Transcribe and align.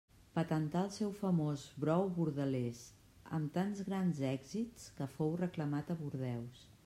Patentà 0.35 0.79
el 0.83 0.87
seu 0.93 1.11
famós 1.17 1.65
brou 1.83 2.07
bordelés, 2.15 2.79
amb 3.39 3.53
tants 3.59 3.83
grans 3.91 4.21
èxits 4.33 4.87
que 5.01 5.11
fou 5.19 5.37
reclamat 5.45 5.93
a 5.95 5.97
Bordeus. 6.01 6.65